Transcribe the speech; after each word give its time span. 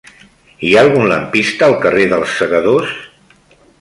Hi 0.69 0.69
ha 0.75 0.79
algun 0.85 1.05
lampista 1.11 1.67
al 1.67 1.77
carrer 1.85 2.07
dels 2.15 2.33
Segadors? 2.41 2.97